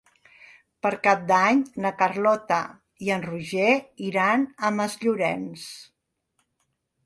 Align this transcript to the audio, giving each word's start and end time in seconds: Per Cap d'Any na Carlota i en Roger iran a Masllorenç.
Per 0.85 0.91
Cap 1.07 1.27
d'Any 1.31 1.61
na 1.85 1.91
Carlota 1.99 2.59
i 3.09 3.13
en 3.17 3.27
Roger 3.27 3.69
iran 4.11 4.49
a 4.71 4.75
Masllorenç. 4.81 5.71